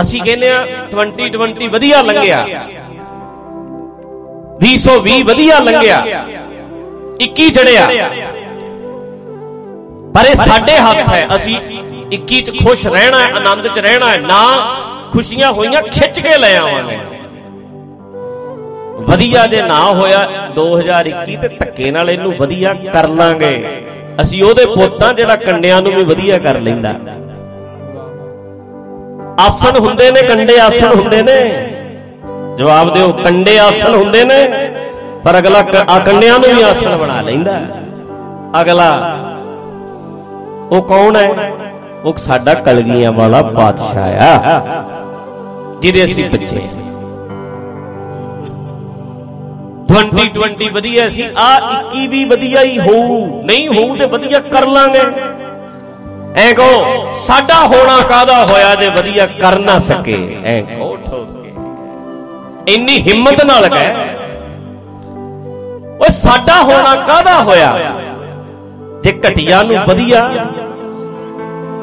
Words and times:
ਅਸੀਂ 0.00 0.20
ਕਹਿੰਦੇ 0.22 0.50
ਆ 0.50 0.64
2020 0.90 1.68
ਵਧੀਆ 1.68 2.00
ਲੰਘਿਆ। 2.02 2.44
2020 4.60 5.22
ਵਧੀਆ 5.22 5.58
ਲੰਘਿਆ। 5.58 6.02
21 7.20 7.50
ਚੜਿਆ 7.50 7.86
ਪਰ 10.14 10.26
ਇਹ 10.26 10.34
ਸਾਡੇ 10.34 10.76
ਹੱਥ 10.78 11.08
ਹੈ। 11.08 11.26
ਅਸੀਂ 11.36 11.56
21 12.12 12.40
ਚ 12.42 12.50
ਖੁਸ਼ 12.64 12.86
ਰਹਿਣਾ 12.86 13.18
ਹੈ 13.18 13.30
ਆਨੰਦ 13.32 13.66
ਚ 13.68 13.78
ਰਹਿਣਾ 13.78 14.10
ਹੈ। 14.10 14.18
ਨਾ 14.18 14.42
ਖੁਸ਼ੀਆਂ 15.12 15.52
ਹੋਈਆਂ 15.52 15.82
ਖਿੱਚ 15.82 16.20
ਕੇ 16.20 16.36
ਲੈ 16.38 16.56
ਆਵਾਂਗੇ। 16.58 16.98
ਵਧੀਆ 19.08 19.46
ਜੇ 19.46 19.62
ਨਾ 19.62 19.80
ਹੋਇਆ 19.92 20.26
2021 20.54 21.36
ਤੇ 21.36 21.48
ਧੱਕੇ 21.48 21.90
ਨਾਲ 21.90 22.10
ਇਹਨੂੰ 22.10 22.32
ਵਧੀਆ 22.36 22.74
ਕਰ 22.92 23.08
ਲਾਂਗੇ। 23.08 23.54
ਅਸੀਂ 24.22 24.42
ਉਹਦੇ 24.42 24.66
ਪੁੱਤਾਂ 24.66 25.12
ਜਿਹੜਾ 25.14 25.36
ਕੰਡਿਆਂ 25.36 25.80
ਨੂੰ 25.82 25.92
ਵੀ 25.92 26.04
ਵਧੀਆ 26.04 26.38
ਕਰ 26.38 26.60
ਲੈਂਦਾ। 26.60 26.94
ਆਸਣ 29.40 29.78
ਹੁੰਦੇ 29.78 30.10
ਨੇ, 30.10 30.22
ਕੰਡੇ 30.22 30.58
ਆਸਣ 30.60 30.94
ਹੁੰਦੇ 30.94 31.22
ਨੇ। 31.22 31.38
ਜਵਾਬ 32.58 32.92
ਦਿਓ, 32.94 33.12
ਕੰਡੇ 33.24 33.58
ਆਸਣ 33.58 33.94
ਹੁੰਦੇ 33.94 34.24
ਨੇ, 34.24 34.70
ਪਰ 35.24 35.38
ਅਗਲਾ 35.38 35.64
ਆ 35.88 35.98
ਕੰਡਿਆਂ 35.98 36.38
ਨੂੰ 36.38 36.54
ਵੀ 36.54 36.62
ਆਸਣ 36.62 36.96
ਬਣਾ 36.96 37.20
ਲੈਂਦਾ। 37.20 37.58
ਅਗਲਾ, 38.60 38.90
ਉਹ 40.72 40.82
ਕੌਣ 40.82 41.16
ਹੈ? 41.16 41.52
ਉਹ 42.04 42.14
ਸਾਡਾ 42.16 42.54
ਕਲਗੀਆਂ 42.54 43.12
ਵਾਲਾ 43.12 43.42
ਬਾਦਸ਼ਾਹ 43.42 44.08
ਆ, 44.22 44.62
ਜਿਹਦੇ 45.82 46.04
ਅਸੀਂ 46.04 46.28
ਬੱਚੇ 46.30 46.68
2020 50.34 50.68
ਵਧੀਆ 50.72 51.08
ਸੀ, 51.08 51.24
ਆ 51.38 51.50
21 51.58 52.06
ਵੀ 52.06 52.24
ਵਧੀਆ 52.24 52.62
ਹੀ 52.62 52.78
ਹੋਊ, 52.78 53.42
ਨਹੀਂ 53.42 53.68
ਹੋਊ 53.68 53.96
ਤੇ 53.96 54.06
ਵਧੀਆ 54.06 54.38
ਕਰ 54.52 54.66
ਲਾਂਗੇ। 54.66 55.00
ਐ 56.34 56.52
ਕਹੋ, 56.52 57.12
ਸਾਡਾ 57.26 57.58
ਹੋਣਾ 57.66 58.00
ਕਾਦਾ 58.08 58.44
ਹੋਇਆ 58.46 58.74
ਜੇ 58.74 58.88
ਵਧੀਆ 58.90 59.26
ਕਰ 59.40 59.58
ਨਾ 59.58 59.78
ਸਕੇ? 59.78 60.14
ਐ 60.44 60.60
ਕਹੋ। 60.62 60.96
ਠੋਕ 61.04 61.28
ਕੇ 61.42 62.72
ਇੰਨੀ 62.74 62.98
ਹਿੰਮਤ 63.08 63.44
ਨਾਲ 63.44 63.68
ਕਹਿ। 63.68 63.92
ਓਏ, 65.92 66.08
ਸਾਡਾ 66.12 66.60
ਹੋਣਾ 66.62 66.94
ਕਾਦਾ 67.06 67.38
ਹੋਇਆ? 67.42 67.72
ਜੇ 69.04 69.12
ਘਟਿਆ 69.26 69.62
ਨੂੰ 69.62 69.76
ਵਧੀਆ 69.88 70.28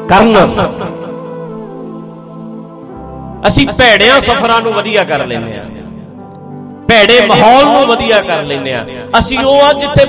ਕਰ 0.08 0.22
ਨਾ 0.24 0.46
ਸਕੇ। 0.48 0.90
ਅਸੀਂ 3.48 3.66
ਭੈੜਿਆਂ 3.68 4.20
ਸਫਰਾਂ 4.20 4.60
ਨੂੰ 4.62 4.72
ਵਧੀਆ 4.72 5.04
ਕਰ 5.04 5.26
ਲੈਂਦੇ 5.26 5.56
ਆ 5.58 5.64
ਭੈੜੇ 6.88 7.20
ਮਾਹੌਲ 7.26 7.64
ਨੂੰ 7.66 7.86
ਵਧੀਆ 7.86 8.20
ਕਰ 8.22 8.42
ਲੈਂਦੇ 8.42 8.74
ਆ 8.74 8.84
ਅਸੀਂ 9.18 9.38
ਉਹ 9.38 9.62
ਆ 9.62 9.72
ਜਿੱਥੇ 9.72 10.04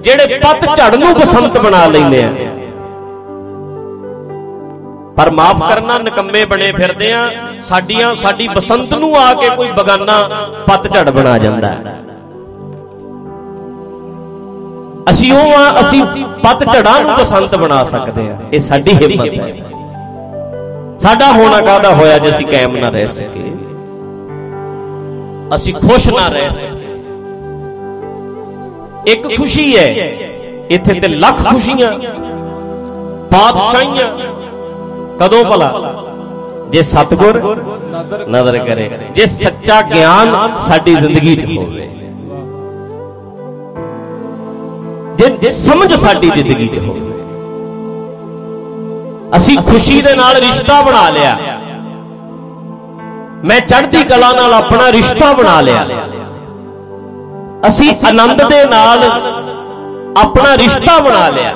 ਜਿਹੜੇ 0.00 0.38
ਪੱਤ 0.40 0.64
ਝੜ 0.76 0.94
ਨੂੰ 0.94 1.12
ਬਸੰਤ 1.14 1.58
ਬਣਾ 1.58 1.84
ਲੈਂਦੇ 1.86 2.22
ਆ 2.24 2.30
ਪਰ 5.20 5.30
ਮਾਫ 5.30 5.58
ਕਰਨਾ 5.68 5.96
ਨਕੰਮੇ 5.98 6.44
ਬਣੇ 6.44 6.70
ਫਿਰਦੇ 6.72 7.12
ਆ। 7.12 7.30
ਸਾਡੀਆਂ 7.60 8.14
ਸਾਡੀ 8.14 8.46
ਬਸੰਤ 8.48 8.92
ਨੂੰ 8.94 9.16
ਆ 9.16 9.32
ਕੇ 9.34 9.48
ਕੋਈ 9.56 9.68
ਬਗਾਨਾ 9.72 10.14
ਪੱਤ 10.66 10.86
ਝੜ 10.92 11.10
ਬਣਾ 11.10 11.36
ਜਾਂਦਾ 11.38 11.74
ਅਸੀਂ 15.10 15.32
ਉਹ 15.32 15.52
ਆ 15.56 15.80
ਅਸੀਂ 15.80 16.02
ਪੱਤ 16.42 16.64
ਝੜਾਂ 16.72 17.00
ਨੂੰ 17.00 17.14
ਬਸੰਤ 17.16 17.54
ਬਣਾ 17.56 17.82
ਸਕਦੇ 17.84 18.28
ਆ। 18.30 18.36
ਇਹ 18.52 18.60
ਸਾਡੀ 18.60 18.94
ਹਿੰਮਤ 18.94 19.38
ਹੈ। 19.38 19.54
ਸਾਡਾ 21.00 21.30
ਹੋਣਾ 21.32 21.60
ਕਾਦਾ 21.60 21.92
ਹੋਇਆ 21.94 22.18
ਜੇ 22.18 22.30
ਅਸੀਂ 22.30 22.46
ਕਾਇਮ 22.46 22.76
ਨਾ 22.76 22.88
ਰਹਿ 22.90 23.08
ਸਕੇ 23.08 23.52
ਅਸੀਂ 25.54 25.74
ਖੁਸ਼ 25.74 26.08
ਨਾ 26.08 26.28
ਰਹਿ 26.28 26.50
ਸਕੇ 26.50 26.88
ਇੱਕ 29.06 29.28
ਖੁਸ਼ੀ 29.36 29.76
ਹੈ। 29.76 29.86
ਇੱਥੇ 30.70 31.00
ਤੇ 31.00 31.08
ਲੱਖ 31.08 31.46
ਖੁਸ਼ੀਆਂ 31.48 31.92
ਬਾਦਸ਼ਾਹੀਆਂ 33.32 34.08
ਕਦੋਂ 35.20 35.44
ਭਲਾ? 35.44 35.72
ਜੇ 36.70 36.82
ਸਤਗੁਰ 36.82 37.36
ਨਜ਼ਰ 38.28 38.58
ਕਰੇ, 38.58 38.90
ਜੇ 39.14 39.26
ਸੱਚਾ 39.26 39.80
ਗਿਆਨ 39.82 40.58
ਸਾਡੀ 40.58 40.94
ਜ਼ਿੰਦਗੀ 40.94 41.34
'ਚ 41.36 41.44
ਹੋਵੇ। 41.44 41.88
ਜੇ 45.40 45.50
ਸਮਝ 45.50 45.94
ਸਾਡੀ 45.94 46.30
ਜ਼ਿੰਦਗੀ 46.30 46.66
'ਚ 46.68 46.78
ਹੋਵੇ। 46.78 47.00
ਅਸੀਂ 49.36 49.58
ਖੁਸ਼ੀ 49.58 50.00
ਦੇ 50.02 50.14
ਨਾਲ 50.14 50.36
ਰਿਸ਼ਤਾ 50.36 50.80
ਬਣਾ 50.82 51.08
ਲਿਆ। 51.10 51.36
ਮੈਂ 53.44 53.60
ਚੜ੍ਹਦੀ 53.60 54.02
ਕਲਾ 54.04 54.32
ਨਾਲ 54.32 54.54
ਆਪਣਾ 54.54 54.90
ਰਿਸ਼ਤਾ 54.92 55.32
ਬਣਾ 55.32 55.60
ਲਿਆ। 55.60 55.86
ਅਸੀਂ 57.66 57.90
ਆਨੰਦ 58.08 58.42
ਦੇ 58.42 58.64
ਨਾਲ 58.64 59.04
ਆਪਣਾ 60.18 60.56
ਰਿਸ਼ਤਾ 60.56 60.98
ਬਣਾ 61.00 61.28
ਲਿਆ। 61.28 61.54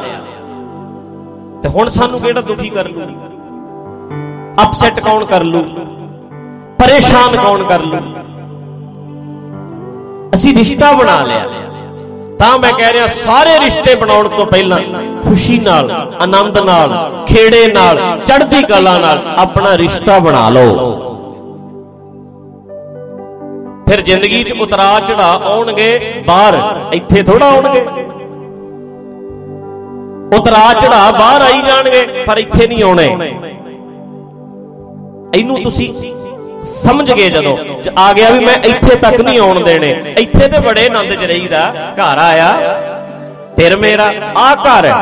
ਤੇ 1.62 1.68
ਹੁਣ 1.68 1.88
ਸਾਨੂੰ 1.88 2.20
ਕਿਹੜਾ 2.20 2.40
ਦੁਖੀ 2.40 2.68
ਕਰ 2.68 2.88
ਲੂ 2.88 3.00
ਅਪਸੈਟ 4.62 5.00
ਕੌਣ 5.00 5.24
ਕਰ 5.24 5.42
ਲੂ? 5.42 5.62
ਪਰੇਸ਼ਾਨ 6.78 7.36
ਕੌਣ 7.36 7.62
ਕਰ 7.62 7.80
ਲੂ? 7.80 7.96
ਅਸੀਂ 10.34 10.54
ਰਿਸ਼ਤਾ 10.54 10.92
ਬਣਾ 10.92 11.22
ਲਿਆ। 11.22 11.46
ਤਾਂ 12.38 12.58
ਮੈਂ 12.58 12.72
ਕਹਿ 12.72 12.92
ਰਿਹਾ, 12.92 13.06
ਸਾਰੇ 13.06 13.58
ਰਿਸ਼ਤੇ 13.60 13.94
ਬਣਾਉਣ 13.94 14.28
ਤੋਂ 14.28 14.46
ਪਹਿਲਾਂ 14.46 14.78
ਖੁਸ਼ੀ 15.22 15.58
ਨਾਲ, 15.58 15.90
ਆਨੰਦ 16.20 16.58
ਨਾਲ, 16.58 17.12
ਖੇੜੇ 17.26 17.72
ਨਾਲ, 17.72 18.20
ਚੜ੍ਹਦੀ 18.26 18.62
ਕਲਾ 18.62 18.98
ਨਾਲ 18.98 19.34
ਆਪਣਾ 19.38 19.76
ਰਿਸ਼ਤਾ 19.78 20.18
ਬਣਾ 20.18 20.48
ਲਓ। 20.48 20.90
ਫਿਰ 23.88 24.00
ਜ਼ਿੰਦਗੀ 24.00 24.42
'ਚ 24.44 24.52
ਉਤਰਾ 24.52 25.00
ਚੜਾ 25.00 25.40
ਆਉਣਗੇ, 25.44 26.22
ਬਾਹਰ 26.26 26.58
ਇੱਥੇ 26.92 27.22
ਥੋੜਾ 27.22 27.50
ਆਉਣਗੇ। 27.50 27.86
ਉਤਰਾ 30.38 30.72
ਚੜਾ 30.72 31.10
ਬਾਹਰ 31.10 31.42
ਆਈ 31.42 31.60
ਜਾਣਗੇ, 31.62 32.24
ਪਰ 32.26 32.38
ਇੱਥੇ 32.38 32.66
ਨਹੀਂ 32.68 32.82
ਆਉਣੇ। 32.82 33.34
ਇਹਨੂੰ 35.34 35.60
ਤੁਸੀਂ 35.62 35.92
ਸਮਝ 36.64 37.10
ਗਏ 37.10 37.28
ਜਦੋਂ 37.30 37.56
ਆ 37.98 38.12
ਗਿਆ 38.12 38.28
ਵੀ 38.30 38.44
ਮੈਂ 38.44 38.54
ਇੱਥੇ 38.66 38.94
ਤੱਕ 38.96 39.20
ਨਹੀਂ 39.20 39.38
ਆਉਣ 39.40 39.62
ਦੇਣੇ, 39.64 39.90
ਇੱਥੇ 40.18 40.48
ਤੇ 40.48 40.58
ਬੜੇ 40.60 40.86
ਆਨੰਦ 40.86 41.12
'ਚ 41.12 41.24
ਰਹੀਦਾ, 41.24 41.92
ਘਰ 41.98 42.18
ਆਇਆ, 42.18 42.52
ਫਿਰ 43.56 43.76
ਮੇਰਾ 43.76 44.12
ਆ 44.38 44.54
ਘਰ 44.56 44.92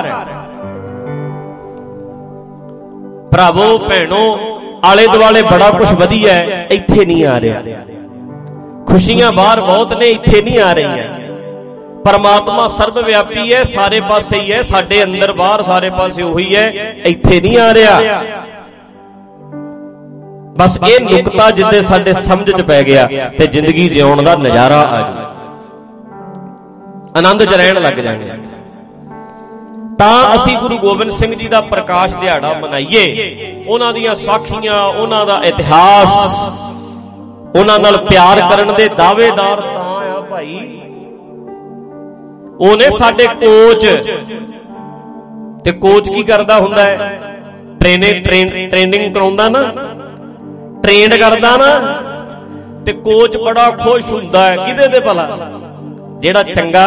ਭਰਾਵੋ, 3.32 3.78
ਭੈਣੋ, 3.78 4.24
ਆਲੇ 4.84 5.06
ਦੁਆਲੇ 5.06 5.42
ਬੜਾ 5.42 5.70
ਕੁਝ 5.70 5.92
ਵਧੀਆ 5.92 6.32
ਹੈ, 6.34 6.66
ਇੱਥੇ 6.70 7.04
ਨਹੀਂ 7.04 7.24
ਆ 7.26 7.40
ਰਿਹਾ। 7.40 7.62
ਖੁਸ਼ੀਆਂ 8.88 9.32
ਬਾਹਰ 9.32 9.60
ਬਹੁਤ 9.60 9.92
ਨੇ, 9.94 10.08
ਇੱਥੇ 10.08 10.42
ਨਹੀਂ 10.42 10.58
ਆ 10.60 10.72
ਰਹੀਆਂ। 10.72 11.20
ਪਰਮਾਤਮਾ 12.04 12.66
ਸਰਬ 12.68 12.98
ਵਿਆਪੀ 13.04 13.52
ਹੈ, 13.52 13.62
ਸਾਰੇ 13.64 14.00
ਪਾਸੇ 14.00 14.38
ਹੀ 14.38 14.52
ਹੈ, 14.52 14.62
ਸਾਡੇ 14.62 15.02
ਅੰਦਰ 15.04 15.32
ਬਾਹਰ 15.32 15.62
ਸਾਰੇ 15.62 15.90
ਪਾਸੇ 15.90 16.22
ਉਹੀ 16.22 16.54
ਹੈ, 16.56 16.94
ਇੱਥੇ 17.06 17.40
ਨਹੀਂ 17.40 17.58
ਆ 17.58 17.72
ਰਿਹਾ। 17.74 18.00
ਬਸ 20.58 20.76
ਇਹ 20.88 21.00
ਨੁਕਤਾ 21.02 21.50
ਜਿੱਦੇ 21.50 21.80
ਸਾਡੇ 21.82 22.12
ਸਮਝ 22.12 22.50
'ਚ 22.50 22.62
ਪੈ 22.62 22.82
ਗਿਆ 22.82 23.04
ਤੇ 23.38 23.46
ਜ਼ਿੰਦਗੀ 23.46 23.88
ਜਿਉਣ 23.88 24.22
ਦਾ 24.22 24.34
ਨਜ਼ਾਰਾ 24.36 24.80
ਆ 24.80 25.00
ਜਾਊ। 25.00 25.30
ਆਨੰਦ 27.18 27.44
'ਚ 27.44 27.54
ਰਹਿਣ 27.54 27.80
ਲੱਗ 27.82 27.94
ਜਾਗੇ। 27.98 28.30
ਤਾਂ 29.98 30.34
ਅਸੀਂ 30.34 30.56
ਗੁਰੂ 30.58 30.78
ਗੋਬਿੰਦ 30.78 31.10
ਸਿੰਘ 31.10 31.34
ਜੀ 31.34 31.48
ਦਾ 31.48 31.60
ਪ੍ਰਕਾਸ਼ 31.62 32.16
ਦਿਹਾੜਾ 32.16 32.52
ਮਨਾਈਏ। 32.60 33.64
ਉਹਨਾਂ 33.68 33.92
ਦੀਆਂ 33.94 34.14
ਸਾਖੀਆਂ 34.14 34.82
ਉਹਨਾਂ 34.82 35.24
ਦਾ 35.26 35.40
ਇਤਿਹਾਸ 35.44 36.12
ਉਹਨਾਂ 37.56 37.78
ਨਾਲ 37.78 37.96
ਪਿਆਰ 38.04 38.40
ਕਰਨ 38.50 38.72
ਦੇ 38.74 38.88
ਦਾਅਵੇਦਾਰ 38.96 39.60
ਤਾਂ 39.60 39.82
ਆ 40.10 40.20
ਭਾਈ। 40.30 40.58
ਉਹਨੇ 42.60 42.90
ਸਾਡੇ 42.90 43.26
ਕੋਚ 43.40 43.86
ਤੇ 45.64 45.72
ਕੋਚ 45.72 46.08
ਕੀ 46.08 46.22
ਕਰਦਾ 46.22 46.58
ਹੁੰਦਾ 46.60 46.82
ਹੈ? 46.82 47.20
ਟ੍ਰੇਨਿੰਗ 47.80 48.24
ਟ੍ਰੇਨਿੰਗ 48.70 49.12
ਕਰਾਉਂਦਾ 49.14 49.48
ਨਾ। 49.48 49.62
ਟ੍ਰੇਨਡ 50.82 51.14
ਕਰਦਾ 51.14 51.56
ਨਾ, 51.56 51.70
ਤੇ 52.86 52.92
ਕੋਚ 52.92 53.36
ਬੜਾ 53.36 53.70
ਖੁਸ਼ 53.72 54.12
ਹੁੰਦਾ 54.12 54.46
ਹੈ। 54.46 54.56
ਕਿਹਦੇ 54.56 54.88
ਤੇ 54.88 55.00
ਭਲਾ? 55.00 55.28
ਜਿਹੜਾ 56.20 56.42
ਚੰਗਾ 56.42 56.86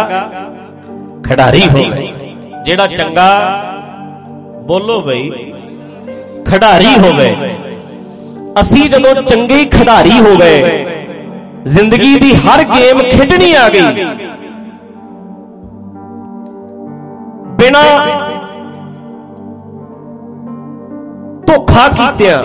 ਖਿਡਾਰੀ 1.28 1.62
ਹੋਵੇ। 1.70 2.08
ਜਿਹੜਾ 2.66 2.88
ਚੰਗਾ 2.88 3.30
ਬੋਲੋ 4.68 5.00
ਬਈ, 5.02 5.30
ਖਿਡਾਰੀ 6.46 6.94
ਹੋਵੇ। 6.98 7.36
ਅਸੀਂ 8.62 8.90
ਜਦੋਂ 8.90 9.14
ਚੰਗੇ 9.16 9.64
ਖਿਡਾਰੀ 9.68 10.20
ਹੋ 10.20 10.36
ਗਏ 10.38 10.86
ਜ਼ਿੰਦਗੀ 11.66 12.20
ਦੀ 12.20 12.34
ਹਰ 12.36 12.64
ਗੇਮ 12.66 13.02
ਖੇਡਣੀ 13.02 13.54
ਆ 13.56 13.68
ਗਈ। 13.70 14.06
ਬਿਨਾ 17.58 17.84
ਧੋਖਾ 21.48 21.88
ਕੀਤਿਆਂ 21.90 22.44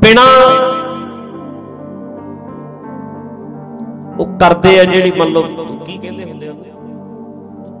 ਬਿਨਾ 0.00 0.22
ਉਹ 4.18 4.38
ਕਰਦੇ 4.38 4.80
ਆ 4.80 4.84
ਜਿਹੜੀ 4.84 5.10
ਮੰਨ 5.10 5.28
ਲਓ 5.28 5.42
ਕੀ 5.86 5.98
ਕਹਿੰਦੇ 5.98 6.24
ਹੁੰਦੇ 6.24 6.48
ਆ? 6.48 6.52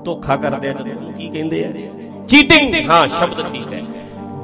ਧੋਖਾ 0.04 0.36
ਕਰਦੇ 0.36 0.68
ਆ 0.68 0.72
ਜਦੋਂ 0.72 1.12
ਕੀ 1.12 1.28
ਕਹਿੰਦੇ 1.28 1.64
ਆ? 1.64 1.72
ਚੀਟਿੰਗ 2.28 2.90
ਹਾਂ, 2.90 3.08
ਸ਼ਬਦ 3.08 3.46
ਠੀਕ 3.52 3.72
ਹੈ। 3.72 3.82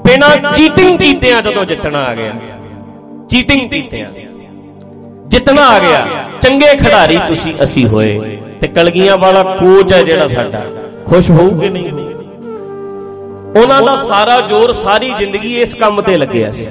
ਬਿਨਾ 0.04 0.52
ਚੀਟਿੰਗ 0.52 0.98
ਕੀਤਿਆਂ 0.98 1.42
ਜਦੋਂ 1.42 1.64
ਜਿੱਤਣਾ 1.64 1.98
ਆ 1.98 2.14
ਗਿਆ। 2.14 2.34
ਚੀਟਿੰਗ 3.28 3.70
ਕੀਤਿਆਂ। 3.70 4.10
ਜਿੱਤਣਾ 5.28 5.62
ਆ 5.62 5.78
ਗਿਆ। 5.78 6.06
ਚੰਗੇ 6.40 6.74
ਖਿਡਾਰੀ 6.76 7.18
ਤੁਸੀਂ 7.28 7.54
ਅਸੀਂ 7.64 7.88
ਹੋਏ। 7.88 8.38
ਤੇ 8.60 8.68
ਕਲਗੀਆਂ 8.68 9.16
ਵਾਲਾ 9.18 9.42
ਕੋਚ 9.42 9.92
ਹੈ 9.92 10.02
ਜਿਹੜਾ 10.02 10.26
ਸਾਡਾ। 10.26 10.62
ਖੁਸ਼ 11.06 11.30
ਹੋਊਗੇ 11.30 11.68
ਨਹੀਂ? 11.68 11.92
ਉਹਨਾਂ 13.60 13.82
ਦਾ 13.82 13.96
ਸਾਰਾ 13.96 14.40
ਜ਼ੋਰ 14.40 14.72
ਸਾਰੀ 14.72 15.10
ਜ਼ਿੰਦਗੀ 15.18 15.60
ਇਸ 15.60 15.74
ਕੰਮ 15.74 16.00
ਤੇ 16.00 16.16
ਲੱਗਿਆ 16.16 16.50
ਸੀ। 16.50 16.66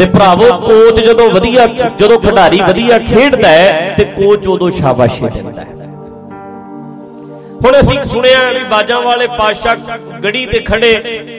ਤੇ 0.00 0.06
ਭਰਾਵੋ, 0.06 0.44
ਕੋਚ 0.44 1.00
ਜਦੋਂ 1.00 1.30
ਵਧੀਆ 1.30 1.66
ਜਦੋਂ 1.98 2.20
ਖਿਡਾਰੀ 2.20 2.60
ਵਧੀਆ 2.60 2.98
ਖੇਡਦਾ 2.98 3.48
ਹੈ, 3.48 3.94
ਤੇ 3.98 4.04
ਕੋਚ 4.04 4.46
ਉਦੋਂ 4.48 4.70
ਸ਼ਾਬਾਸ਼ੀ 4.70 5.28
ਦਿੰਦਾ 5.28 5.62
ਹੈ। 5.62 5.68
ਹੁਣ 7.64 7.80
ਅਸੀਂ 7.80 8.04
ਸੁਣਿਆ 8.04 8.52
ਵੀ 8.52 8.64
ਬਾਜਾਂ 8.70 9.00
ਵਾਲੇ 9.00 9.26
ਪਾਸ਼ਾ 9.26 9.76
ਗੜੀ 10.24 10.46
ਤੇ 10.46 10.58
ਖੜੇ 10.58 10.94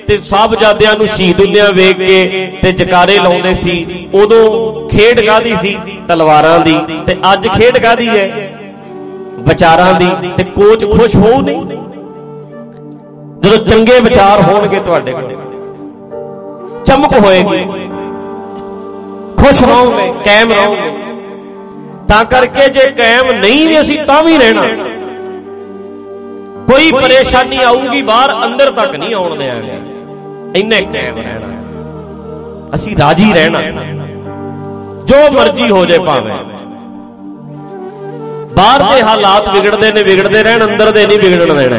ਤੇ 0.07 0.17
ਸਾਹਿਬਜ਼ਾਦਿਆਂ 0.17 0.97
ਨੂੰ 0.97 1.07
ਸ਼ਹੀਦ 1.07 1.39
ਹੁੰਦਿਆਂ 1.39 1.71
ਵੇਖ 1.71 1.97
ਕੇ 1.97 2.51
ਤੇ 2.61 2.71
ਜਕਾਰੇ 2.71 3.17
ਲਾਉਂਦੇ 3.17 3.53
ਸੀ। 3.53 4.09
ਉਦੋਂ 4.13 4.89
ਖੇਡ 4.89 5.25
ਕਾਦੀ 5.25 5.55
ਸੀ? 5.55 5.77
ਤਲਵਾਰਾਂ 6.07 6.59
ਦੀ। 6.59 6.75
ਤੇ 7.05 7.15
ਅੱਜ 7.33 7.47
ਖੇਡ 7.47 7.77
ਕਾਦੀ 7.77 8.07
ਹੈ? 8.07 8.51
ਵਿਚਾਰਾਂ 9.39 9.93
ਦੀ। 9.93 10.29
ਤੇ 10.37 10.43
ਕੋਚ 10.43 10.85
ਖੁਸ਼ 10.85 11.15
ਹੋਊ 11.15 11.41
ਨਹੀਂ? 11.41 11.65
ਜਦੋਂ 13.39 13.57
ਚੰਗੇ 13.57 13.99
ਵਿਚਾਰ 13.99 14.41
ਹੋਣਗੇ 14.41 14.79
ਤੁਹਾਡੇ 14.79 15.11
ਕੋਲ। 15.11 15.35
ਚਮਕ 16.85 17.13
ਹੋਏਗੀ। 17.13 17.65
ਖੁਸ਼ 19.41 19.63
ਰਹੋਗੇ 19.63 20.11
ਕਾਇਮ 20.25 20.51
ਰਹੋਗੇ। 20.51 20.89
ਤਾਂ 22.07 22.23
ਕਰਕੇ 22.25 22.67
ਜੇ 22.69 22.91
ਕਾਇਮ 22.91 23.31
ਨਹੀਂ 23.31 23.67
ਵੀ 23.67 23.79
ਅਸੀਂ 23.81 23.99
ਤਾਂ 24.05 24.23
ਵੀ 24.23 24.37
ਰਹਿਣਾ। 24.37 24.61
ਕੋਈ 26.67 26.91
ਪਰੇਸ਼ਾਨੀ 26.91 27.57
ਆਊਗੀ 27.57 28.01
ਬਾਹਰ 28.01 28.45
ਅੰਦਰ 28.45 28.71
ਤੱਕ 28.71 28.95
ਨਹੀਂ 28.95 29.15
ਆਉਣ 29.15 29.35
ਦੇਾਂਗੇ 29.35 29.77
ਇੰਨੇ 30.59 30.81
ਕਾਇਮ 30.81 31.17
ਰਹਿਣਾ। 31.17 31.47
ਅਸੀਂ 32.75 32.97
ਰਾਜੀ 32.97 33.33
ਰਹਿਣਾ। 33.33 33.61
ਜੋ 35.03 35.31
ਮਰਜ਼ੀ 35.31 35.69
ਹੋ 35.69 35.85
ਜਾਏ 35.85 35.97
ਭਾਵੇਂ। 35.97 36.35
ਬਾਹਰ 38.55 38.83
ਦੇ 38.83 39.01
ਹਾਲਾਤ 39.01 39.49
ਵਿਗੜਦੇ 39.49 39.91
ਨੇ 39.91 40.03
ਵਿਗੜਦੇ 40.03 40.43
ਰਹਿਣ 40.43 40.65
ਅੰਦਰ 40.65 40.91
ਦੇ 40.91 41.07
ਨਹੀਂ 41.07 41.19
ਵਿਗੜਨ 41.19 41.55
ਦੇਣਾ। 41.57 41.77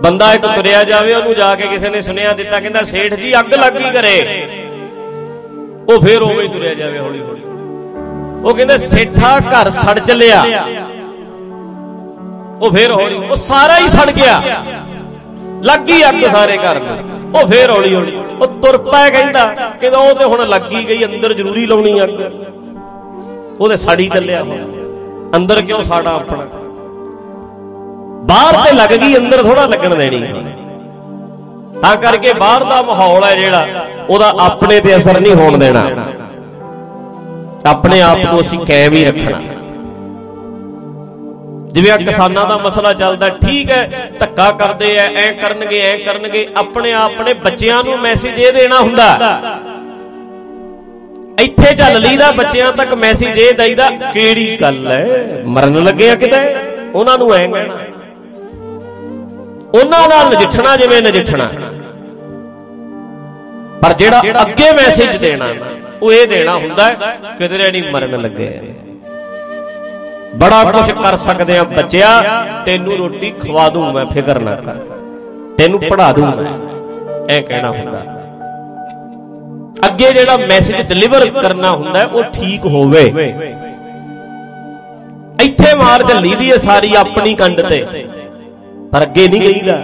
ਬੰਦਾ 0.00 0.32
ਇੱਕ 0.32 0.46
ਤੁਰਿਆ 0.46 0.84
ਜਾਵੇ 0.84 1.14
ਉਹਨੂੰ 1.14 1.34
ਜਾ 1.34 1.54
ਕੇ 1.54 1.66
ਕਿਸੇ 1.66 1.88
ਨੇ 1.88 2.00
ਸੁਨੇਹਾ 2.02 2.32
ਦਿੱਤਾ 2.32 2.60
ਕਹਿੰਦਾ 2.60 2.82
ਸੇਠ 2.82 3.14
ਜੀ 3.14 3.38
ਅੱਗ 3.38 3.54
ਲੱਗੀ 3.54 3.90
ਕਰੇ 3.90 4.46
ਉਹ 5.88 6.00
ਫੇਰ 6.00 6.22
ਉਵੇਂ 6.22 6.42
ਹੀ 6.42 6.48
ਤੁਰਿਆ 6.48 6.74
ਜਾਵੇ 6.74 6.98
ਹੌਲੀ 6.98 7.20
ਹੌਲੀ। 7.20 7.42
ਉਹ 8.44 8.54
ਕਹਿੰਦੇ 8.54 8.78
ਸੇਠਾ 8.78 9.38
ਘਰ 9.38 9.70
ਸੜ 9.70 9.98
ਚੱਲਿਆ। 9.98 10.42
ਉਹ 12.62 12.70
ਫੇਰ 12.70 12.92
ਹੌਲੀ 12.92 13.14
ਉਹ 13.14 13.36
ਸਾਰਾ 13.36 13.78
ਹੀ 13.78 13.88
ਸੜ 13.88 14.10
ਗਿਆ। 14.10 14.42
ਲੱਗੀ 15.64 16.08
ਅੱਗ 16.08 16.24
ਸਾਰੇ 16.24 16.58
ਘਰ 16.58 16.80
ਨੂੰ। 16.80 16.96
ਉਹ 17.34 17.46
ਫੇਰ 17.46 17.70
ਹੌਲੀ 17.70 17.94
ਹੌਲੀ 17.94 18.16
ਉਹ 18.40 18.46
ਤੁਰ 18.46 18.78
ਪੈ 18.78 19.08
ਕਹਿੰਦਾ 19.10 19.44
ਕਿ 19.80 19.88
ਉਹ 19.88 20.14
ਤੇ 20.14 20.24
ਹੁਣ 20.24 20.46
ਲੱਗੀ 20.48 20.88
ਗਈ, 20.88 21.04
ਅੰਦਰ 21.04 21.32
ਜ਼ਰੂਰੀ 21.32 21.66
ਲਾਉਣੀ 21.66 22.02
ਅੱਗ। 22.02 22.20
ਉਹਦੇ 23.60 23.76
ਸੜੀ 23.76 24.08
ਚੱਲਿਆ 24.08 24.44
ਅੰਦਰ 25.36 25.60
ਕਿਉਂ 25.62 25.82
ਸਾੜਾ 25.82 26.10
ਆਪਣਾ? 26.10 26.46
ਬਾਹਰ 28.24 28.64
ਤੇ 28.64 28.72
ਲੱਗ 28.72 28.90
ਗਈ, 28.90 29.16
ਅੰਦਰ 29.16 29.42
ਥੋੜਾ 29.42 29.66
ਲੱਗਣ 29.66 29.94
ਦੇਣੀ। 29.94 30.18
ਤਾਂ 31.82 31.96
ਕਰਕੇ 31.96 32.32
ਬਾਹਰ 32.32 32.64
ਦਾ 32.64 32.80
ਮਾਹੌਲ 32.82 33.24
ਹੈ 33.24 33.34
ਜਿਹੜਾ, 33.36 33.66
ਉਹਦਾ 34.10 34.32
ਆਪਣੇ 34.40 34.80
ਤੇ 34.80 34.96
ਅਸਰ 34.96 35.20
ਨਹੀਂ 35.20 35.34
ਹੋਣ 35.34 35.58
ਦੇਣਾ। 35.58 35.84
ਆਪਣੇ 37.66 38.00
ਆਪ 38.02 38.18
ਨੂੰ 38.18 38.40
ਅਸੀਂ 38.40 38.58
ਕਾਇਮ 38.60 38.92
ਹੀ 38.92 39.04
ਰੱਖਣਾ। 39.04 39.40
ਜਿਵੇਂ 41.72 41.90
ਆ 41.92 41.96
ਕਿਸਾਨਾਂ 41.98 42.44
ਦਾ 42.46 42.56
ਮਸਲਾ 42.58 42.92
ਚੱਲਦਾ, 42.92 43.28
ਠੀਕ 43.40 43.70
ਹੈ, 43.70 44.10
ਧੱਕਾ 44.20 44.50
ਕਰਦੇ 44.52 44.94
ਐ 44.96 45.06
ਐ 45.16 45.30
ਕਰਨਗੇ 45.32 45.80
ਐ 45.80 45.96
ਕਰਨਗੇ, 45.96 46.46
ਆਪਣੇ 46.56 46.92
ਆਪਣੇ 46.94 47.34
ਬੱਚਿਆਂ 47.42 47.82
ਨੂੰ 47.84 47.98
ਮੈਸੇਜ 48.00 48.38
ਇਹ 48.38 48.52
ਦੇਣਾ 48.52 48.78
ਹੁੰਦਾ। 48.78 49.08
ਇੱਥੇ 51.38 51.74
ਚੱਲ 51.74 52.00
ਲਈਦਾ, 52.00 52.30
ਬੱਚਿਆਂ 52.32 52.72
ਤੱਕ 52.72 52.94
ਮੈਸੇਜ 52.96 53.38
ਇਹ 53.38 53.52
ਦਈਦਾ, 53.54 53.90
ਕਿਹੜੀ 54.12 54.56
ਗੱਲ 54.60 54.88
ਐ 54.88 55.04
ਮਰਨ 55.46 55.84
ਲੱਗੇ 55.84 56.10
ਆ 56.10 56.14
ਕਿਤੇ? 56.14 56.40
ਉਹਨਾਂ 56.94 57.18
ਨੂੰ 57.18 57.32
ਐ 57.34 57.46
ਕਹਿਣਾ। 57.46 57.76
ਉਹਨਾਂ 59.74 60.06
ਨਾਲ 60.08 60.28
ਨਜਿੱਠਣਾ 60.30 60.76
ਜਿਵੇਂ 60.76 61.00
ਨਜਿੱਠਣਾ। 61.02 61.48
ਪਰ 63.82 63.92
ਜਿਹੜਾ 63.94 64.20
ਅੱਗੇ 64.42 64.70
ਮੈਸੇਜ 64.72 65.16
ਦੇਣਾ 65.16 65.48
ਉਹ 66.02 66.12
ਇਹ 66.12 66.26
ਦੇਣਾ 66.28 66.54
ਹੁੰਦਾ 66.56 66.88
ਕਿਧਰੇ 67.38 67.70
ਨਹੀਂ 67.72 67.92
ਮਰਨ 67.92 68.20
ਲੱਗੇ। 68.22 68.48
ਬੜਾ 70.36 70.62
ਕੁਝ 70.64 70.90
ਕਰ 70.92 71.16
ਸਕਦੇ 71.16 71.58
ਆ 71.58 71.62
ਬੱਚਿਆ 71.66 72.08
ਤੈਨੂੰ 72.66 72.96
ਰੋਟੀ 72.96 73.30
ਖਵਾ 73.40 73.68
ਦੂੰ 73.68 73.92
ਮੈਂ 73.92 74.04
ਫਿਕਰ 74.06 74.38
ਨਾ 74.40 74.54
ਕਰ। 74.56 74.76
ਤੈਨੂੰ 75.58 75.80
ਪੜਾ 75.80 76.12
ਦੂੰ 76.12 76.26
ਮੈਂ 76.28 76.52
ਇਹ 77.28 77.42
ਕਹਿਣਾ 77.42 77.70
ਹੁੰਦਾ। 77.70 78.02
ਅੱਗੇ 79.86 80.12
ਜਿਹੜਾ 80.12 80.36
ਮੈਸੇਜ 80.36 80.88
ਡਿਲੀਵਰ 80.88 81.28
ਕਰਨਾ 81.32 81.70
ਹੁੰਦਾ 81.70 82.04
ਉਹ 82.04 82.22
ਠੀਕ 82.32 82.64
ਹੋਵੇ। 82.66 83.02
ਇੱਥੇ 85.44 85.74
ਮਾਰ 85.74 86.02
ਚੱਲੀ 86.02 86.34
ਦੀ 86.34 86.50
ਹੈ 86.50 86.56
ਸਾਰੀ 86.58 86.94
ਆਪਣੀ 86.94 87.34
ਕੰਡ 87.34 87.60
ਤੇ। 87.60 88.07
ਪਰ 88.92 89.02
ਅੱਗੇ 89.02 89.28
ਨਹੀਂ 89.28 89.40
ਗਈਦਾ। 89.40 89.76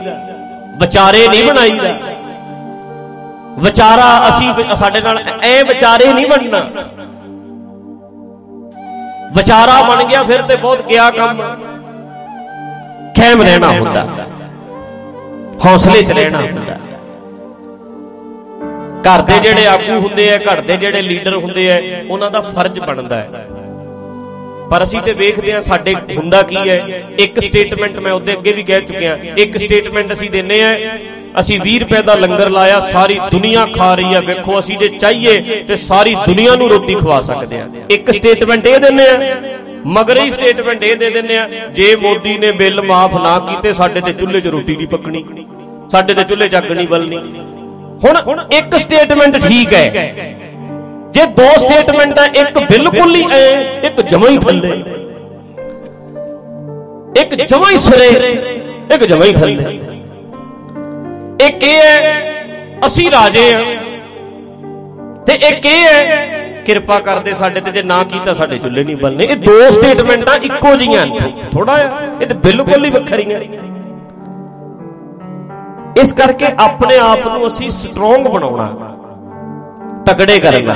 ਵਿਚਾਰੇ 0.80 1.28
ਨਹੀਂ 1.28 1.44
ਬਣਾਈਦਾ। 1.44 1.92
ਵਿਚਾਰਾ 3.58 4.06
ਅਸੀਂ 4.28 4.76
ਸਾਡੇ 4.76 5.00
ਨਾਲ 5.00 5.18
ਐ 5.42 5.62
ਵਿਚਾਰੇ 5.64 6.12
ਨਹੀਂ 6.12 6.26
ਬਣਨਾ। 6.26 6.60
ਵਿਚਾਰਾ 9.36 9.82
ਬਣ 9.82 10.04
ਗਿਆ 10.04 10.22
ਫਿਰ 10.22 10.42
ਤੇ 10.42 10.56
ਬਹੁਤ 10.56 10.82
ਗਿਆ 10.82 11.10
ਕੰਮ। 11.10 11.42
ਖੈਮ 13.16 13.42
ਰਹਿਣਾ 13.42 13.68
ਹੁੰਦਾ। 13.68 14.06
ਹੌਸਲੇ 15.64 16.02
'ਚ 16.02 16.12
ਰਹਿਣਾ 16.12 16.38
ਹੁੰਦਾ। 16.38 16.76
ਘਰ 19.04 19.22
ਦੇ 19.22 19.38
ਜਿਹੜੇ 19.38 19.66
ਆਗੂ 19.66 19.98
ਹੁੰਦੇ 20.00 20.34
ਆ, 20.34 20.38
ਘਰ 20.38 20.60
ਦੇ 20.60 20.76
ਜਿਹੜੇ 20.76 21.02
ਲੀਡਰ 21.02 21.34
ਹੁੰਦੇ 21.36 21.72
ਆ, 21.72 21.80
ਉਹਨਾਂ 22.10 22.30
ਦਾ 22.30 22.40
ਫਰਜ਼ 22.40 22.80
ਬਣਦਾ 22.80 23.16
ਹੈ। 23.16 23.28
ਪਰ 24.70 24.82
ਅਸੀਂ 24.82 25.00
ਤੇ 25.02 25.12
ਵੇਖਦੇ 25.12 25.52
ਆ 25.52 25.60
ਸਾਡੇ 25.60 25.94
ਹੁੰਦਾ 26.16 26.42
ਕੀ 26.42 26.56
ਹੈ। 26.58 27.02
ਇੱਕ 27.18 27.40
ਸਟੇਟਮੈਂਟ 27.40 27.98
ਮੈਂ 27.98 28.12
ਉਹਦੇ 28.12 28.32
ਅੱਗੇ 28.32 28.52
ਵੀ 28.52 28.62
ਕਹਿ 28.62 28.80
ਚੁੱਕਿਆ। 28.80 29.16
ਇੱਕ 29.38 29.56
ਸਟੇਟਮੈਂਟ 29.56 30.12
ਅਸੀਂ 30.12 30.30
ਦਿੰਨੇ 30.30 30.62
ਆ 30.62 30.74
ਅਸੀਂ 31.40 31.58
20 31.60 31.78
ਰੁਪਏ 31.78 32.02
ਦਾ 32.02 32.14
ਲੰਗਰ 32.14 32.50
ਲਾਇਆ, 32.50 32.80
ਸਾਰੀ 32.82 33.18
ਦੁਨੀਆ 33.30 33.66
ਖਾ 33.76 33.94
ਰਹੀ 33.94 34.14
ਆ। 34.14 34.20
ਵੇਖੋ, 34.20 34.58
ਅਸੀਂ 34.58 34.78
ਜੇ 34.78 34.88
ਚਾਹੀਏ 34.88 35.62
ਤੇ 35.68 35.76
ਸਾਰੀ 35.76 36.14
ਦੁਨੀਆ 36.26 36.54
ਨੂੰ 36.56 36.68
ਰੋਟੀ 36.70 36.94
ਖਵਾ 36.94 37.20
ਸਕਦੇ 37.20 37.58
ਆ 37.60 37.68
ਇੱਕ 37.90 38.10
ਸਟੇਟਮੈਂਟ 38.10 38.66
ਇਹ 38.66 38.78
ਦਿੰਨੇ 38.80 39.08
ਆ 39.08 39.36
ਮਗਰ 39.88 40.18
ਹੀ 40.18 40.30
ਸਟੇਟਮੈਂਟ 40.30 40.82
ਇਹ 40.82 40.96
ਦੇ 40.96 41.10
ਦਿੰਨੇ 41.10 41.36
ਆ 41.38 41.48
ਜੇ 41.74 41.94
ਮੋਦੀ 41.96 42.36
ਨੇ 42.38 42.50
ਬਿੱਲ 42.52 42.82
ਮਾਫ 42.82 43.14
ਨਾ 43.14 43.38
ਕੀਤੇ, 43.48 43.72
ਸਾਡੇ 43.72 44.00
ਤੇ 44.00 44.12
ਚੁੱਲ੍ਹੇ 44.12 44.40
'ਚ 44.40 44.46
ਰੋਟੀ 44.46 44.76
ਨਹੀਂ 44.76 44.88
ਪੱਕਣੀ। 44.88 45.24
ਸਾਡੇ 45.92 46.14
ਤੇ 46.14 46.24
ਚੁੱਲ੍ਹੇ 46.24 46.48
'ਚ 46.48 46.56
ਅੱਗ 46.56 46.70
ਨਹੀਂ 46.72 46.88
ਬਲਣੀ। 46.88 47.16
ਹੁਣ 48.04 48.40
ਇੱਕ 48.52 48.76
ਸਟੇਟਮੈਂਟ 48.76 49.36
ਠੀਕ 49.38 49.72
ਹੈ। 49.72 50.43
ਜੇ 51.14 51.26
ਦੋ 51.26 51.48
ਸਟੇਟਮੈਂਟ 51.58 52.18
ਹੈ 52.18 52.24
ਇੱਕ 52.24 52.58
ਬਿਲਕੁਲ 52.58 53.14
ਹੀ 53.14 53.24
ਐ, 53.32 53.80
ਇੱਕ 53.86 54.00
ਜਮਾ 54.00 54.28
ਹੀ 54.28 54.38
ਥੱਲੇ। 54.38 54.70
ਇੱਕ 57.20 57.34
ਜਮਾ 57.34 57.70
ਹੀ 57.70 57.78
ਸਿਰੇ, 57.78 58.08
ਇੱਕ 58.94 59.04
ਜਮਾ 59.04 59.24
ਹੀ 59.24 59.32
ਥੱਲੇ। 59.32 59.80
ਇੱਕ 61.46 61.62
ਇਹ 61.62 61.80
ਹੈ 61.80 62.32
ਅਸੀਂ 62.86 63.10
ਰਾਜੇ 63.10 63.54
ਆ। 63.54 63.60
ਤੇ 65.26 65.34
ਇੱਕ 65.48 65.66
ਇਹ 65.66 65.84
ਹੈ 65.84 66.26
ਕਿਰਪਾ 66.66 66.98
ਕਰਦੇ 67.00 67.32
ਸਾਡੇ 67.34 67.60
ਤੇ, 67.60 67.70
ਜੇ 67.70 67.82
ਨਾ 67.82 68.02
ਕੀਤਾ 68.04 68.34
ਸਾਡੇ 68.34 68.58
ਚੁੱਲ੍ਹੇ 68.58 68.84
ਨਹੀਂ 68.84 68.96
ਬਲਨੇ 68.96 69.24
ਇਹ 69.24 69.36
ਦੋ 69.36 69.70
ਸਟੇਟਮੈਂਟਾਂ 69.70 70.36
ਇੱਕੋ 70.36 70.74
ਜੀਆਂ 70.76 71.06
ਥੋੜਾ 71.52 71.72
ਆ 71.72 72.02
ਇਹ 72.22 72.26
ਤੇ 72.26 72.34
ਬਿਲਕੁਲ 72.34 72.84
ਹੀ 72.84 72.90
ਵੱਖਰੀਆਂ। 72.90 73.40
ਇਸ 76.00 76.12
ਕਰਕੇ 76.12 76.46
ਆਪਣੇ 76.58 76.98
ਆਪ 76.98 77.26
ਨੂੰ 77.26 77.46
ਅਸੀਂ 77.46 77.70
ਸਟਰੋਂਗ 77.70 78.26
ਬਣਾਉਣਾ। 78.26 78.93
ਤਗੜੇ 80.06 80.38
ਕਰਨਾ 80.40 80.74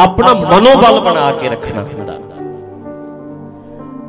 ਆਪਣਾ 0.00 0.32
ਮਨੋਬਲ 0.34 1.00
ਬਣਾ 1.00 1.30
ਕੇ 1.32 1.48
ਰੱਖਣਾ 1.48 1.82
ਹੁੰਦਾ। 1.82 2.18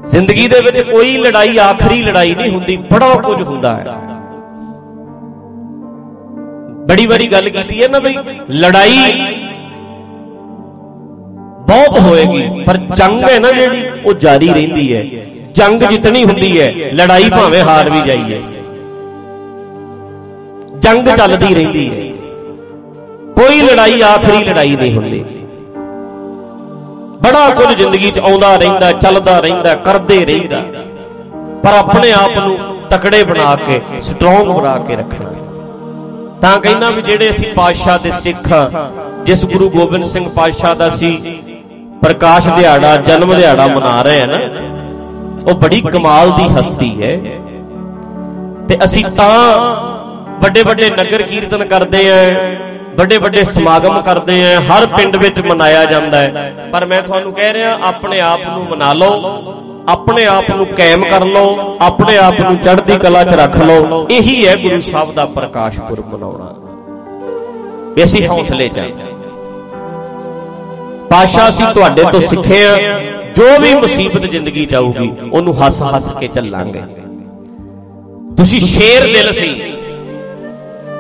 ਜ਼ਿੰਦਗੀ 0.05 0.48
ਦੇ 0.48 0.60
ਵਿੱਚ 0.62 0.81
ਕੋਈ 0.81 1.17
ਲੜਾਈ 1.17 1.58
ਆਖਰੀ 1.58 2.01
ਲੜਾਈ 2.03 2.36
ਨਹੀਂ 2.36 2.51
ਹੁੰਦੀ 2.51 2.77
ਬੜਾ 2.91 3.13
ਕੁਝ 3.15 3.41
ਹੁੰਦਾ 3.41 3.75
ਹੈ। 3.75 3.98
ਬੜੀ 6.88 7.05
ਵਾਰੀ 7.08 7.27
ਗੱਲ 7.27 7.50
ਕੀਤੀ 7.50 7.81
ਹੈ 7.84 7.88
ਨਾ 7.88 8.00
ਬਈ 8.00 8.15
ਲੜਾਈ 8.50 8.98
ਬਹੁਤ 11.67 12.00
ਹੋਏਗੀ 12.00 12.63
ਪਰ 12.65 12.77
ਜੰਗ 12.96 13.24
ਹੈ 13.24 13.39
ਨਾ 13.39 13.51
ਜਿਹੜੀ 13.51 13.84
ਉਹ 14.05 14.13
ਜਾਰੀ 14.13 14.48
ਰਹਿੰਦੀ 14.48 14.93
ਹੈ। 14.96 15.03
ਜੰਗ 15.53 15.79
ਜਿੱਤਣੀ 15.79 16.24
ਹੁੰਦੀ 16.25 16.60
ਹੈ 16.62 16.72
ਲੜਾਈ 16.93 17.29
ਭਾਵੇਂ 17.29 17.63
ਹਾਰ 17.63 17.89
ਵੀ 17.89 18.01
ਜਾਈਏ। 18.01 18.41
ਜੰਗ 20.79 21.08
ਚੱਲਦੀ 21.17 21.53
ਰਹਿੰਦੀ 21.53 21.89
ਹੈ। 21.89 22.08
ਕੋਈ 23.39 23.60
ਲੜਾਈ 23.62 24.01
ਆਖਰੀ 24.01 24.43
ਲੜਾਈ 24.43 24.75
ਨਹੀਂ 24.75 24.96
ਹੁੰਦੀ। 24.96 25.19
ਬੜਾ 27.22 27.50
ਕੁਝ 27.50 27.67
ਜ਼ਿੰਦਗੀ 27.75 28.10
'ਚ 28.12 28.19
ਆਉਂਦਾ 28.19 28.55
ਰਹਿੰਦਾ, 28.55 28.91
ਚੱਲਦਾ 28.91 29.39
ਰਹਿੰਦਾ, 29.39 29.75
ਕਰਦੇ 29.75 30.25
ਰਹਿੰਦਾ। 30.25 30.62
ਪਰ 31.63 31.77
ਆਪਣੇ 31.77 32.12
ਆਪ 32.12 32.38
ਨੂੰ 32.38 32.58
ਤਕੜੇ 32.89 33.24
ਬਣਾ 33.24 33.55
ਕੇ 33.55 33.81
ਸਟਰੋਂਗ 34.01 34.48
ਬਣਾ 34.48 34.77
ਕੇ 34.77 34.96
ਰੱਖਣਾ। 34.96 35.29
ਤਾਂ 36.41 36.60
ਕਹਿੰਦਾ 36.60 36.89
ਵੀ 36.89 37.01
ਜਿਹੜੇ 37.01 37.29
ਅਸੀਂ 37.29 37.53
ਪਾਤਸ਼ਾਹ 37.53 38.00
ਦੇ 38.00 38.12
ਸਿੱਖ 38.19 38.53
ਜਿਸ 39.24 39.46
ਗੁਰੂ 39.46 39.69
ਗੋਬਿੰਦ 39.69 40.05
ਸਿੰਘ 40.05 40.27
ਪਾਤਸ਼ਾਹ 40.29 40.75
ਦਾ 40.75 40.89
ਸੀ 40.89 41.12
ਪ੍ਰਕਾਸ਼ 42.01 42.50
ਦਿਹਾੜਾ, 42.50 42.96
ਜਨਮ 42.98 43.34
ਦਿਹਾੜਾ 43.36 43.67
ਮਨਾ 43.67 44.01
ਰਹੇ 44.01 44.19
ਹਨ 44.19 44.31
ਉਹ 45.48 45.53
ਬੜੀ 45.55 45.81
ਕਮਾਲ 45.81 46.31
ਦੀ 46.31 46.48
ਹਸਤੀ 46.50 46.91
ਹੈ। 47.03 47.15
ਤੇ 48.67 48.77
ਅਸੀਂ 48.84 49.05
ਤਾਂ 49.17 49.31
ਵੱਡੇ 50.41 50.63
ਵੱਡੇ 50.63 50.89
ਨਗਰ 50.89 51.22
ਕੀਰਤਨ 51.22 51.65
ਕਰਦੇ 51.65 52.10
ਆਂ 52.10 52.78
ਵੱਡੇ 53.00 53.18
ਵੱਡੇ 53.18 53.44
ਸਮਾਗਮ 53.44 54.01
ਕਰਦੇ 54.01 54.53
ਆਂ 54.53 54.62
ਹਰ 54.62 54.86
ਪਿੰਡ 54.86 55.15
ਵਿੱਚ 55.15 55.39
ਮਨਾਇਆ 55.41 55.86
ਜਾਂਦਾ 55.86 56.18
ਹੈ। 56.18 56.70
ਪਰ 56.72 56.86
ਮੈਂ 56.86 57.01
ਤੁਹਾਨੂੰ 57.01 57.34
ਕਹਿ 57.34 57.53
ਰਿਹਾ 57.53 57.77
ਆਪਣੇ 57.82 58.20
ਆਪ 58.20 58.39
ਨੂੰ 58.48 58.65
ਮਨਾ 58.65 58.94
ਲਓ 58.94 59.53
ਆਪਣੇ 59.89 60.25
ਆਪ 60.25 60.50
ਨੂੰ 60.50 60.65
ਕਾਇਮ 60.68 61.06
ਕਰ 61.06 61.25
ਲਓ 61.25 61.77
ਆਪਣੇ 61.82 62.18
ਆਪ 62.18 62.39
ਨੂੰ 62.39 62.58
ਚੜ੍ਹਦੀ 62.58 62.98
ਕਲਾ 62.98 63.24
'ਚ 63.24 63.34
ਰੱਖ 63.34 63.58
ਲਓ। 63.58 64.08
ਇਹੀ 64.12 64.48
ਹੈ 64.48 64.56
ਗੁਰੂ 64.58 64.82
ਸਾਹਿਬ 64.82 65.13
ਦਾ 65.13 65.25
ਪ੍ਰਕਾਸ਼ 65.25 65.79
ਪੁਰਬ 65.79 66.13
ਮਨਾਉਣਾ। 66.13 66.56
ਇਸੇ 67.98 68.27
ਹੌਸਲੇ 68.27 68.68
'ਚ 68.68 68.79
ਪਾਸ਼ਾ 71.10 71.50
ਅਸੀਂ 71.50 71.65
ਤੁਹਾਡੇ 71.65 72.03
ਤੋਂ 72.12 72.22
ਸਿੱਖੇ 72.22 72.65
ਆ। 72.65 72.77
ਜੋ 73.36 73.60
ਵੀ 73.60 73.74
ਮੁਸੀਬਤ 73.74 74.25
ਜ਼ਿੰਦਗੀ 74.32 74.65
'ਚ 74.65 74.75
ਆਊਗੀ 74.75 75.12
ਉਹਨੂੰ 75.32 75.65
ਹੱਸ-ਹੱਸ 75.65 76.12
ਕੇ 76.20 76.27
ਚੱਲਾਂਗੇ। 76.27 76.82
ਤੁਸੀਂ 78.38 78.60
ਸ਼ੇਰ 78.60 79.03
ਦਿਲ 79.03 79.34
ਸੀ। 79.34 79.74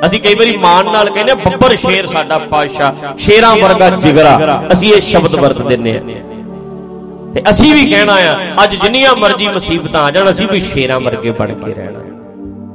ਅਸੀਂ 0.05 0.19
ਕਈ 0.21 0.35
ਵਾਰੀ 0.35 0.55
ਮਾਣ 0.57 0.91
ਨਾਲ 0.91 1.09
ਕਹਿੰਦੇ 1.09 1.31
ਆ 1.31 1.35
ਬੱਬਰ 1.35 1.75
ਸ਼ੇਰ 1.75 2.07
ਸਾਡਾ 2.07 2.37
ਪਾਸ਼ਾ 2.51 2.93
ਸ਼ੇਰਾਂ 3.17 3.55
ਵਰਗਾ 3.57 3.89
ਜਿਗਰਾ। 3.97 4.61
ਅਸੀਂ 4.73 4.93
ਇਹ 4.93 5.01
ਸ਼ਬਦ 5.01 5.35
ਵਰਤ 5.35 5.61
ਦਿੰਨੇ 5.63 5.97
ਆ 5.97 6.01
ਤੇ 7.33 7.41
ਅਸੀਂ 7.49 7.73
ਵੀ 7.73 7.85
ਕਹਿਣਾ 7.85 8.13
ਆ, 8.13 8.35
ਅੱਜ 8.63 8.75
ਜਿੰਨੀਆਂ 8.75 9.15
ਮਰਜ਼ੀ 9.15 9.47
ਮੁਸੀਬਤਾਂ 9.47 10.03
ਆ 10.03 10.11
ਜਾਣ, 10.11 10.29
ਅਸੀਂ 10.29 10.47
ਵੀ 10.47 10.59
ਸ਼ੇਰਾਂ 10.61 10.99
ਵਰਗੇ 10.99 11.31
ਬਣ 11.31 11.53
ਕੇ 11.55 11.73
ਰਹਿਣਾ। 11.73 11.99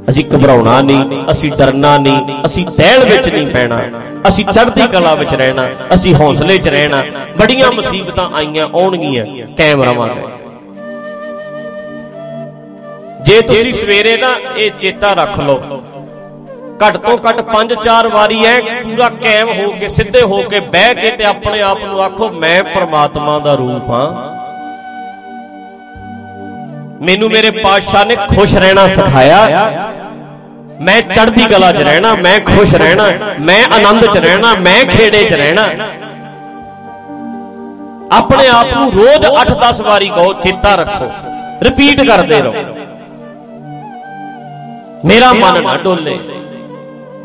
ਅਸੀਂ 0.09 0.25
ਘਬਰਾਉਣਾ 0.25 0.81
ਨਹੀਂ, 0.83 1.23
ਅਸੀਂ 1.33 1.51
ਡਰਨਾ 1.53 1.97
ਨਹੀਂ, 1.99 2.35
ਅਸੀਂ 2.47 2.67
ਦਹਿਲ 2.69 3.05
ਵਿੱਚ 3.05 3.29
ਨਹੀਂ 3.29 3.47
ਪੈਣਾ। 3.47 3.81
ਅਸੀਂ 4.29 4.45
ਚੜ੍ਹਦੀ 4.45 4.87
ਕਲਾ 4.93 5.15
ਵਿੱਚ 5.15 5.35
ਰਹਿਣਾ, 5.35 5.69
ਅਸੀਂ 5.95 6.15
ਹੌਸਲੇ 6.15 6.59
'ਚ 6.59 6.69
ਰਹਿਣਾ। 6.69 7.03
ਬੜੀਆਂ 7.39 7.73
ਮੁਸੀਬਤਾਂ 7.73 8.29
ਆਈਆਂ, 8.35 8.67
ਆਉਣਗੀਆਂ, 8.75 9.25
ਕਾਇਮ 9.59 9.83
ਰਵਾਂਗੇ। 9.83 10.23
ਜੇ 13.27 13.41
ਤੁਸੀਂ 13.43 13.73
ਸਵੇਰੇ 13.73 14.17
ਨਾ 14.17 14.35
ਇਹ 14.57 14.71
ਚੇਤਾ 14.81 15.13
ਰੱਖ 15.15 15.39
ਲਓ 15.41 15.83
ਘੱਟ 16.83 16.97
ਤੋਂ 16.97 17.17
ਘੱਟ 17.19 17.41
5-4 17.49 18.09
ਵਾਰੀ 18.09 18.45
ਐ 18.45 18.61
ਪੂਰਾ 18.61 19.09
ਕਾਇਮ 19.23 19.49
ਹੋ 19.51 19.71
ਕੇ, 19.71 19.89
ਸਿੱਧੇ 19.89 20.23
ਹੋ 20.23 20.43
ਕੇ 20.43 20.61
ਬਹਿ 20.61 20.95
ਕੇ 20.95 21.11
ਤੇ 21.11 21.25
ਆਪਣੇ 21.25 21.61
ਆਪ 21.63 21.79
ਨੂੰ 21.81 22.01
ਆਖੋ, 22.03 22.29
ਮੈਂ 22.35 22.63
ਪ੍ਰਮਾਤਮਾ 22.65 23.39
ਦਾ 23.39 23.55
ਰੂਪ 23.55 23.91
ਹਾਂ। 23.91 24.09
ਮੈਨੂੰ 27.01 27.29
ਮੇਰੇ 27.31 27.51
ਪਾਤਸ਼ਾਹ 27.53 28.05
ਨੇ 28.05 28.17
ਖੁਸ਼ 28.29 28.57
ਰਹਿਣਾ 28.57 28.87
ਸਿਖਾਇਆ। 28.89 29.41
ਮੈਂ 30.81 31.01
ਚੜ੍ਹਦੀ 31.03 31.45
ਕਲਾ 31.47 31.73
'ਚ 31.73 31.81
ਰਹਿਣਾ, 31.81 32.15
ਮੈਂ 32.17 32.39
ਖੁਸ਼ 32.47 32.75
ਰਹਿਣਾ, 32.75 33.05
ਮੈਂ 33.41 33.63
ਆਨੰਦ 33.75 34.07
'ਚ 34.07 34.17
ਰਹਿਣਾ, 34.19 34.55
ਮੈਂ 34.61 34.85
ਖੇੜੇ 34.87 35.25
'ਚ 35.25 35.33
ਰਹਿਣਾ। 35.33 35.69
ਆਪਣੇ 38.13 38.47
ਆਪ 38.49 38.67
ਨੂੰ 38.75 38.93
ਰੋਜ਼ 38.93 39.27
8-10 39.27 39.81
ਵਾਰੀ 39.81 40.09
ਕਹੋ, 40.09 40.33
ਚੇਤਾ 40.35 40.75
ਰੱਖੋ 40.75 41.11
ਰਿਪੀਟ 41.63 42.03
ਕਰਦੇ 42.03 42.41
ਰਹੋ। 42.41 42.65
ਮੇਰਾ 45.05 45.33
ਮਨ 45.33 45.63
ਨਾ 45.63 45.77
ਡੋਲੇ। 45.77 46.19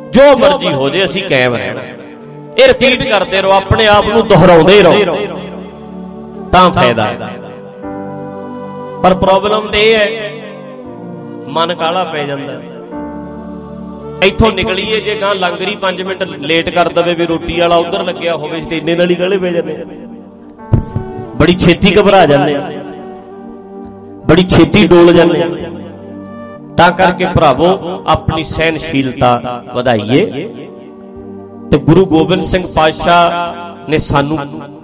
ਜੋ 0.09 0.23
ਮਰਜ਼ੀ 0.37 0.73
ਹੋ 0.73 0.89
ਜੇ, 0.89 1.03
ਅਸੀਂ 1.05 1.23
ਕਾਇਮ 1.23 1.55
ਰਹਿਣਾ। 1.55 1.81
ਇਹ 2.57 2.67
ਰਿਪੀਟ 2.67 3.03
ਕਰਦੇ 3.03 3.41
ਰਹੋ, 3.41 3.51
ਆਪਣੇ 3.51 3.87
ਆਪ 3.87 4.05
ਨੂੰ 4.05 4.27
ਦੁਹਰਾਉਂਦੇ 4.27 4.81
ਰਹੋ। 4.83 5.27
ਤਾਂ 6.51 6.69
ਫਾਇਦਾ। 6.71 7.05
ਹੈ 7.05 7.17
ਪਰ 9.03 9.15
ਪ੍ਰੋਬਲਮ 9.15 9.67
ਤੇ 9.67 9.81
ਇਹ 9.91 9.95
ਹੈ, 9.95 10.31
ਮਨ 11.47 11.73
ਕਾਲਾ 11.75 12.03
ਪੈ 12.03 12.23
ਜਾਂਦਾ। 12.23 12.53
ਇੱਥੋਂ 14.23 14.51
ਨਿਕਲੀਏ, 14.51 14.99
ਜੇ 15.01 15.15
ਗਾਂ 15.21 15.35
ਲੰਗਰੀ 15.35 15.75
5 15.75 16.01
ਮਿੰਟ 16.01 16.23
ਲੇਟ 16.23 16.69
ਕਰ 16.69 16.89
ਦਵੇ, 16.89 17.13
ਵੀ 17.13 17.25
ਰੋਟੀ 17.25 17.59
ਵਾਲਾ 17.59 17.75
ਉਧਰ 17.75 18.03
ਲੱਗਿਆ 18.03 18.35
ਹੋਵੇ 18.35 18.61
ਤੇ 18.61 18.77
ਇੰਨੇ 18.77 18.95
ਨਾਲ 18.95 19.09
ਹੀ 19.09 19.15
ਗਲੇ 19.15 19.37
ਪੈ 19.37 19.51
ਜਾਂਦੇ 19.51 19.77
ਬੜੀ 21.35 21.55
ਛੇਤੀ 21.57 21.95
ਘਬਰਾ 21.99 22.25
ਜਾਂਦੇ 22.25 22.55
ਆ। 22.55 22.69
ਬੜੀ 24.25 24.43
ਛੇਤੀ 24.47 24.87
ਡੋਲ 24.87 25.13
ਜਾਂਦੇ 25.13 25.43
ਆ। 25.43 25.47
ਤਾਂ 26.79 26.91
ਕਰਕੇ 26.91 27.25
ਭਰਾਵੋ, 27.25 28.03
ਆਪਣੀ 28.07 28.43
ਸਹਿਨਸ਼ੀਲਤਾ 28.43 29.63
ਵਧਾਈਏ। 29.75 30.25
ਤੇ 31.71 31.77
ਗੁਰੂ 31.77 32.05
ਗੋਬਿੰਦ 32.05 32.41
ਸਿੰਘ 32.41 32.67
ਪਾਤਸ਼ਾਹ 32.75 33.89
ਨੇ 33.89 33.98
ਸਾਨੂੰ 33.98 34.38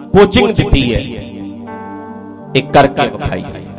ਕੋਚਿੰਗ 0.10 0.52
ਦਿੱਤੀ 0.52 0.96
ਹੈ। 0.96 1.00
ਇਹ 2.56 2.64
ਕਰਕੇ 2.64 3.08
ਵਿਖਾਈ। 3.08 3.44
ਹੈ 3.44 3.75